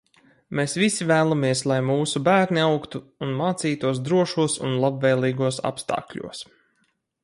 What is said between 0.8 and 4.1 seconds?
visi vēlamies, lai mūsu bērni augtu un mācītos